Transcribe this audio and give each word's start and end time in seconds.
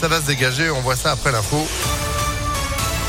ça 0.00 0.08
va 0.08 0.20
se 0.20 0.26
dégager. 0.26 0.70
On 0.70 0.80
voit 0.80 0.96
ça 0.96 1.12
après 1.12 1.30
l'info. 1.30 1.66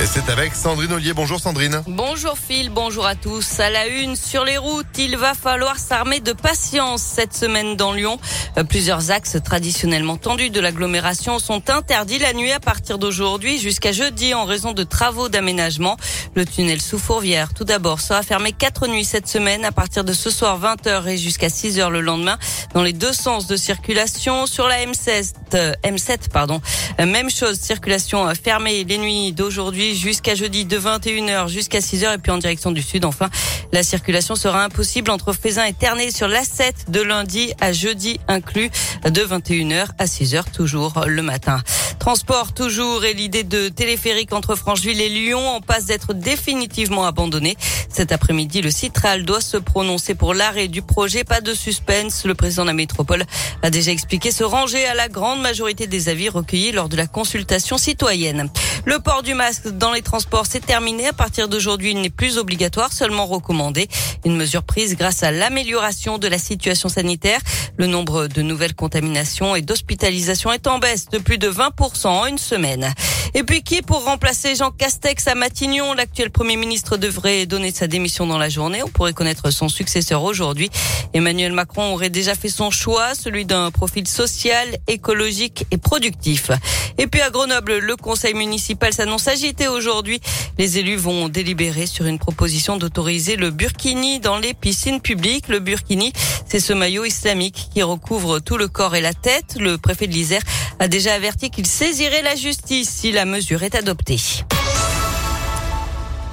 Et 0.00 0.06
c'est 0.06 0.30
avec 0.30 0.54
Sandrine 0.54 0.92
Ollier. 0.92 1.12
Bonjour 1.12 1.40
Sandrine. 1.40 1.82
Bonjour 1.88 2.38
Phil, 2.38 2.70
bonjour 2.70 3.04
à 3.04 3.16
tous. 3.16 3.58
À 3.58 3.68
la 3.68 3.88
une, 3.88 4.14
sur 4.14 4.44
les 4.44 4.56
routes, 4.56 4.86
il 4.96 5.16
va 5.16 5.34
falloir 5.34 5.76
s'armer 5.76 6.20
de 6.20 6.32
patience 6.32 7.02
cette 7.02 7.34
semaine 7.34 7.74
dans 7.74 7.92
Lyon. 7.92 8.20
Euh, 8.58 8.62
plusieurs 8.62 9.10
axes 9.10 9.38
traditionnellement 9.44 10.16
tendus 10.16 10.50
de 10.50 10.60
l'agglomération 10.60 11.40
sont 11.40 11.68
interdits 11.68 12.20
la 12.20 12.32
nuit 12.32 12.52
à 12.52 12.60
partir 12.60 12.98
d'aujourd'hui 12.98 13.58
jusqu'à 13.58 13.90
jeudi 13.90 14.34
en 14.34 14.44
raison 14.44 14.72
de 14.72 14.84
travaux 14.84 15.28
d'aménagement. 15.28 15.96
Le 16.36 16.46
tunnel 16.46 16.80
sous 16.80 17.00
Fourvière, 17.00 17.52
tout 17.52 17.64
d'abord, 17.64 18.00
sera 18.00 18.22
fermé 18.22 18.52
quatre 18.52 18.86
nuits 18.86 19.04
cette 19.04 19.26
semaine 19.26 19.64
à 19.64 19.72
partir 19.72 20.04
de 20.04 20.12
ce 20.12 20.30
soir 20.30 20.60
20h 20.60 21.08
et 21.08 21.16
jusqu'à 21.16 21.48
6h 21.48 21.90
le 21.90 22.02
lendemain 22.02 22.38
dans 22.72 22.84
les 22.84 22.92
deux 22.92 23.12
sens 23.12 23.48
de 23.48 23.56
circulation. 23.56 24.46
Sur 24.46 24.68
la 24.68 24.86
M7, 24.86 25.32
euh, 25.54 25.72
M7 25.82 26.28
pardon, 26.32 26.60
euh, 27.00 27.06
même 27.06 27.30
chose, 27.30 27.58
circulation 27.58 28.32
fermée 28.40 28.84
les 28.84 28.98
nuits 28.98 29.32
d'aujourd'hui 29.32 29.87
jusqu'à 29.94 30.34
jeudi 30.34 30.64
de 30.64 30.78
21h 30.78 31.48
jusqu'à 31.48 31.80
6h 31.80 32.14
et 32.14 32.18
puis 32.18 32.32
en 32.32 32.38
direction 32.38 32.70
du 32.70 32.82
sud. 32.82 33.04
Enfin, 33.04 33.28
la 33.72 33.82
circulation 33.82 34.34
sera 34.34 34.64
impossible 34.64 35.10
entre 35.10 35.32
Faisin 35.32 35.64
et 35.64 35.72
Ternay 35.72 36.10
sur 36.10 36.28
l'A7 36.28 36.90
de 36.90 37.00
lundi 37.00 37.52
à 37.60 37.72
jeudi 37.72 38.20
inclus 38.28 38.70
de 39.04 39.20
21h 39.22 39.86
à 39.98 40.04
6h 40.04 40.50
toujours 40.52 41.04
le 41.06 41.22
matin. 41.22 41.62
Transport 41.98 42.54
toujours 42.54 43.04
et 43.04 43.12
l'idée 43.12 43.42
de 43.42 43.68
téléphérique 43.68 44.32
entre 44.32 44.54
Francheville 44.54 45.00
et 45.00 45.08
Lyon 45.08 45.46
en 45.48 45.60
passe 45.60 45.86
d'être 45.86 46.14
définitivement 46.14 47.04
abandonnée. 47.04 47.56
Cet 47.90 48.12
après-midi, 48.12 48.62
le 48.62 48.70
Citral 48.70 49.24
doit 49.24 49.40
se 49.40 49.56
prononcer 49.56 50.14
pour 50.14 50.32
l'arrêt 50.32 50.68
du 50.68 50.80
projet. 50.80 51.24
Pas 51.24 51.40
de 51.40 51.52
suspense. 51.52 52.24
Le 52.24 52.34
président 52.34 52.62
de 52.62 52.68
la 52.68 52.74
métropole 52.74 53.24
a 53.62 53.70
déjà 53.70 53.90
expliqué 53.90 54.30
se 54.30 54.44
ranger 54.44 54.86
à 54.86 54.94
la 54.94 55.08
grande 55.08 55.40
majorité 55.40 55.86
des 55.86 56.08
avis 56.08 56.28
recueillis 56.28 56.72
lors 56.72 56.88
de 56.88 56.96
la 56.96 57.06
consultation 57.06 57.76
citoyenne. 57.76 58.48
Le 58.84 59.00
port 59.00 59.22
du 59.22 59.34
masque 59.34 59.68
dans 59.68 59.92
les 59.92 60.02
transports, 60.02 60.46
c'est 60.46 60.64
terminé. 60.64 61.08
À 61.08 61.12
partir 61.12 61.48
d'aujourd'hui, 61.48 61.90
il 61.90 62.00
n'est 62.00 62.10
plus 62.10 62.38
obligatoire, 62.38 62.92
seulement 62.92 63.26
recommandé. 63.26 63.88
Une 64.24 64.36
mesure 64.36 64.62
prise 64.62 64.96
grâce 64.96 65.22
à 65.22 65.30
l'amélioration 65.30 66.18
de 66.18 66.28
la 66.28 66.38
situation 66.38 66.88
sanitaire. 66.88 67.40
Le 67.76 67.86
nombre 67.86 68.28
de 68.28 68.42
nouvelles 68.42 68.74
contaminations 68.74 69.54
et 69.56 69.62
d'hospitalisations 69.62 70.52
est 70.52 70.66
en 70.66 70.78
baisse 70.78 71.08
de 71.08 71.18
plus 71.18 71.38
de 71.38 71.50
20% 71.50 71.97
en 72.04 72.26
une 72.26 72.38
semaine. 72.38 72.92
Et 73.34 73.42
puis 73.42 73.62
qui 73.62 73.82
pour 73.82 74.04
remplacer 74.04 74.54
Jean 74.54 74.70
Castex 74.70 75.26
à 75.28 75.34
Matignon? 75.34 75.94
L'actuel 75.94 76.30
Premier 76.30 76.56
ministre 76.56 76.96
devrait 76.96 77.46
donner 77.46 77.70
sa 77.70 77.86
démission 77.86 78.26
dans 78.26 78.38
la 78.38 78.48
journée. 78.48 78.82
On 78.82 78.88
pourrait 78.88 79.12
connaître 79.12 79.50
son 79.50 79.68
successeur 79.68 80.22
aujourd'hui. 80.22 80.70
Emmanuel 81.14 81.52
Macron 81.52 81.92
aurait 81.92 82.10
déjà 82.10 82.34
fait 82.34 82.48
son 82.48 82.70
choix, 82.70 83.14
celui 83.14 83.44
d'un 83.44 83.70
profil 83.70 84.08
social, 84.08 84.78
écologique 84.86 85.66
et 85.70 85.78
productif. 85.78 86.50
Et 86.96 87.06
puis 87.06 87.20
à 87.20 87.30
Grenoble, 87.30 87.78
le 87.78 87.96
conseil 87.96 88.34
municipal 88.34 88.92
s'annonce 88.92 89.28
agité 89.28 89.68
aujourd'hui. 89.68 90.20
Les 90.58 90.78
élus 90.78 90.96
vont 90.96 91.28
délibérer 91.28 91.86
sur 91.86 92.06
une 92.06 92.18
proposition 92.18 92.76
d'autoriser 92.76 93.36
le 93.36 93.50
burkini 93.50 94.20
dans 94.20 94.38
les 94.38 94.54
piscines 94.54 95.00
publiques. 95.00 95.48
Le 95.48 95.60
burkini, 95.60 96.12
c'est 96.48 96.60
ce 96.60 96.72
maillot 96.72 97.04
islamique 97.04 97.68
qui 97.72 97.82
recouvre 97.82 98.40
tout 98.40 98.56
le 98.56 98.68
corps 98.68 98.96
et 98.96 99.00
la 99.00 99.14
tête. 99.14 99.56
Le 99.60 99.78
préfet 99.78 100.06
de 100.06 100.12
l'Isère 100.12 100.42
a 100.80 100.88
déjà 100.88 101.14
averti 101.14 101.50
qu'il 101.50 101.66
saisirait 101.78 102.22
la 102.22 102.34
justice 102.34 102.90
si 102.90 103.12
la 103.12 103.24
mesure 103.24 103.62
est 103.62 103.76
adoptée. 103.76 104.18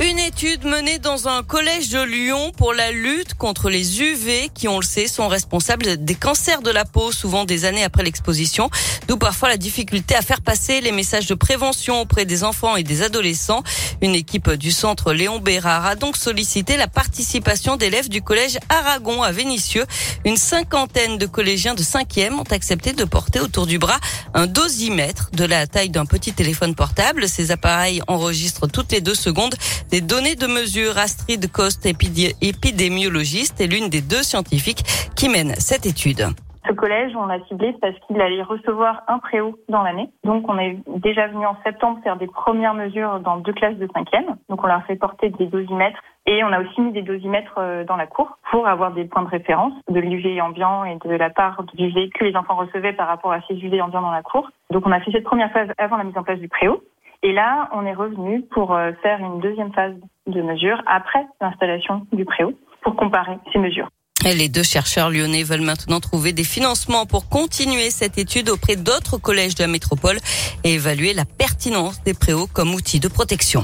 Une 0.02 0.20
étude 0.20 0.66
menée 0.66 1.00
dans 1.00 1.30
un 1.30 1.42
collège 1.42 1.88
de 1.88 2.02
Lyon 2.02 2.52
pour 2.58 2.74
la 2.74 2.92
lutte 2.92 3.34
contre 3.36 3.70
les 3.70 4.02
UV 4.02 4.50
qui, 4.54 4.68
on 4.68 4.78
le 4.78 4.86
sait, 4.86 5.08
sont 5.08 5.30
responsables 5.30 6.04
des 6.04 6.16
cancers 6.16 6.62
de 6.62 6.70
la 6.70 6.84
peau, 6.84 7.14
souvent 7.14 7.46
des 7.46 7.64
années 7.64 7.84
après 7.84 8.04
l'exposition, 8.04 8.70
d'où 9.08 9.16
parfois 9.16 9.48
la 9.48 9.56
difficulté 9.56 10.14
à 10.14 10.22
faire 10.22 10.42
passer 10.42 10.82
les 10.82 10.92
messages 10.92 11.28
de 11.28 11.34
prévention 11.34 12.02
auprès 12.02 12.26
des 12.26 12.44
enfants 12.44 12.76
et 12.76 12.84
des 12.84 13.04
adolescents. 13.04 13.64
Une 14.02 14.16
équipe 14.16 14.52
du 14.52 14.72
centre 14.72 15.14
Léon 15.14 15.40
Bérard 15.40 15.86
a 15.86 15.96
donc 15.96 16.18
sollicité 16.18 16.76
la 16.76 16.90
participation 16.90 17.78
d'élèves 17.78 18.10
du 18.10 18.22
collège 18.22 18.58
Aragon 18.68 19.24
à 19.24 19.32
Vénissieux. 19.32 19.86
Une 20.26 20.38
cinquantaine 20.38 21.18
de 21.18 21.26
collégiens 21.26 21.74
de 21.74 21.84
5e 21.84 22.34
ont 22.34 22.52
accepté 22.52 22.92
de 22.92 23.06
porter 23.06 23.40
autour 23.40 23.66
du 23.66 23.80
bras 23.80 24.00
un 24.34 24.46
dosimètre 24.46 25.30
de 25.32 25.46
la 25.46 25.68
taille 25.68 25.90
d'un 25.90 26.06
petit 26.06 26.34
téléphone 26.34 26.76
portable. 26.76 27.30
Ces 27.30 27.52
appareils 27.52 28.02
enregistrent 28.08 28.68
toutes 28.68 28.92
les 28.92 29.00
deux 29.00 29.16
secondes 29.16 29.56
des 29.92 30.02
données 30.02 30.36
de 30.36 30.48
mesure. 30.48 30.98
Astrid 30.98 31.52
Coste, 31.52 31.86
épidémiologiste, 31.86 33.62
est 33.62 33.68
l'une 33.68 33.90
des 33.90 34.02
deux 34.02 34.24
scientifiques 34.24 34.84
qui 35.16 35.30
mènent 35.30 35.56
cette 35.56 35.86
étude. 35.86 36.28
Ce 36.68 36.74
collège, 36.74 37.12
on 37.16 37.28
l'a 37.28 37.40
ciblé 37.46 37.76
parce 37.80 37.94
qu'il 38.00 38.20
allait 38.20 38.42
recevoir 38.42 39.04
un 39.08 39.20
préau 39.20 39.56
dans 39.70 39.84
l'année. 39.84 40.10
Donc, 40.24 40.50
on 40.50 40.58
est 40.58 40.80
déjà 40.88 41.28
venu 41.28 41.46
en 41.46 41.56
septembre 41.64 42.00
faire 42.04 42.18
des 42.18 42.26
premières 42.26 42.74
mesures 42.74 43.20
dans 43.20 43.38
deux 43.38 43.54
classes 43.54 43.78
de 43.78 43.88
cinquième. 43.94 44.36
Donc, 44.50 44.64
on 44.64 44.68
leur 44.68 44.84
fait 44.86 44.96
porter 44.96 45.30
des 45.30 45.46
dosimètres 45.46 46.00
et 46.26 46.44
on 46.44 46.52
a 46.52 46.60
aussi 46.62 46.82
mis 46.82 46.92
des 46.92 47.04
dosimètres 47.04 47.54
euh, 47.60 47.84
dans 47.84 47.98
la 47.98 48.08
cour 48.08 48.40
pour 48.50 48.68
avoir 48.68 48.94
des 48.94 49.06
points 49.06 49.22
de 49.22 49.30
référence 49.30 49.74
de 49.90 50.00
l'UV 50.00 50.42
ambiant 50.42 50.86
et 50.86 50.98
de 51.06 51.12
la 51.12 51.30
part 51.30 51.64
du 51.76 51.86
UV 51.86 52.10
que 52.10 52.26
les 52.26 52.36
enfants 52.36 52.56
recevaient 52.56 52.94
par 52.94 53.08
rapport 53.08 53.32
à 53.32 53.42
ces 53.48 53.54
UV 53.54 53.80
ambiants 53.82 54.02
dans 54.02 54.12
la 54.12 54.24
cour. 54.24 54.50
Donc, 54.72 54.88
on 54.88 54.92
a 54.92 55.00
fait 55.02 55.12
cette 55.12 55.24
première 55.24 55.52
phase 55.52 55.70
avant 55.78 55.98
la 55.98 56.04
mise 56.04 56.18
en 56.18 56.24
place 56.24 56.40
du 56.40 56.48
préau. 56.48 56.82
Et 57.26 57.34
là, 57.34 57.70
on 57.74 57.88
est 57.88 57.94
revenu 57.96 58.44
pour 58.52 58.76
euh, 58.76 58.92
faire 59.02 59.18
une 59.20 59.40
deuxième 59.40 59.74
phase 59.74 59.96
de 60.28 60.42
mesure 60.44 60.80
après 60.86 61.26
l'installation 61.42 62.06
du 62.14 62.24
préau 62.24 62.54
pour 62.84 62.96
comparer 62.96 63.40
ces 63.52 63.58
mesures. 63.58 63.90
Les 64.24 64.48
deux 64.48 64.62
chercheurs 64.62 65.10
lyonnais 65.10 65.42
veulent 65.42 65.62
maintenant 65.62 66.00
trouver 66.00 66.34
des 66.34 66.44
financements 66.44 67.08
pour 67.08 67.28
continuer 67.28 67.90
cette 67.90 68.20
étude 68.20 68.50
auprès 68.50 68.76
d'autres 68.76 69.18
collèges 69.18 69.56
de 69.56 69.64
la 69.64 69.68
métropole 69.68 70.18
et 70.64 70.76
évaluer 70.76 71.14
la 71.14 71.26
pertinence 71.26 72.04
des 72.04 72.14
préaux 72.14 72.46
comme 72.54 72.76
outil 72.76 73.00
de 73.00 73.08
protection. 73.08 73.64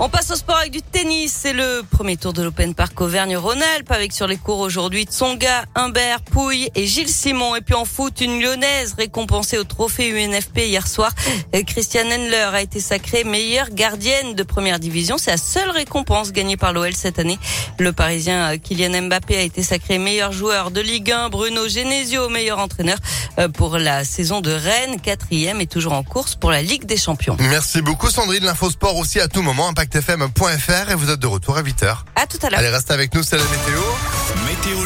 On 0.00 0.08
passe 0.08 0.32
au 0.32 0.34
sport 0.34 0.56
avec 0.56 0.72
du 0.72 0.82
tennis. 0.82 1.32
C'est 1.32 1.52
le 1.52 1.82
premier 1.88 2.16
tour 2.16 2.32
de 2.32 2.42
l'Open 2.42 2.74
Park 2.74 3.00
Auvergne-Rhône-Alpes 3.00 3.92
avec 3.92 4.12
sur 4.12 4.26
les 4.26 4.36
cours 4.36 4.58
aujourd'hui 4.58 5.04
Tsonga, 5.04 5.66
Humbert, 5.76 6.20
Pouille 6.22 6.68
et 6.74 6.84
Gilles 6.84 7.08
Simon. 7.08 7.54
Et 7.54 7.60
puis 7.60 7.74
en 7.76 7.84
foot, 7.84 8.20
une 8.20 8.40
lyonnaise 8.40 8.96
récompensée 8.98 9.56
au 9.56 9.62
trophée 9.62 10.10
UNFP 10.10 10.62
hier 10.66 10.88
soir. 10.88 11.12
Christiane 11.66 12.08
Endler 12.08 12.50
a 12.52 12.60
été 12.60 12.80
sacrée 12.80 13.22
meilleure 13.22 13.70
gardienne 13.70 14.34
de 14.34 14.42
première 14.42 14.80
division. 14.80 15.16
C'est 15.16 15.30
la 15.30 15.36
seule 15.36 15.70
récompense 15.70 16.32
gagnée 16.32 16.56
par 16.56 16.72
l'OL 16.72 16.92
cette 16.94 17.20
année. 17.20 17.38
Le 17.78 17.92
parisien 17.92 18.58
Kylian 18.58 19.02
Mbappé 19.02 19.36
a 19.36 19.42
été 19.42 19.62
sacré 19.62 19.98
meilleur 19.98 20.32
joueur 20.32 20.72
de 20.72 20.80
Ligue 20.80 21.12
1. 21.12 21.28
Bruno 21.28 21.68
Genesio, 21.68 22.28
meilleur 22.30 22.58
entraîneur 22.58 22.98
euh, 23.38 23.48
pour 23.48 23.78
la 23.78 24.04
saison 24.04 24.40
de 24.40 24.50
Rennes, 24.50 25.00
quatrième 25.00 25.60
et 25.60 25.68
toujours 25.68 25.92
en 25.92 26.02
course 26.02 26.34
pour 26.34 26.50
la 26.50 26.62
Ligue 26.62 26.84
des 26.84 26.96
Champions. 26.96 27.36
Merci 27.38 27.80
beaucoup 27.80 28.10
Sandrine. 28.10 28.44
L'info 28.44 28.68
sport 28.70 28.96
aussi 28.96 29.20
à 29.20 29.28
tout 29.28 29.42
moment 29.42 29.68
impactfm.fr 29.94 30.90
et 30.90 30.94
vous 30.94 31.10
êtes 31.10 31.20
de 31.20 31.26
retour 31.26 31.56
à 31.56 31.62
8h. 31.62 31.96
À 32.16 32.26
tout 32.26 32.38
à 32.42 32.50
l'heure. 32.50 32.58
Allez, 32.58 32.68
restez 32.68 32.92
avec 32.92 33.14
nous, 33.14 33.22
c'est 33.22 33.36
la 33.36 33.42
météo. 33.44 33.80
Météo 34.46 34.84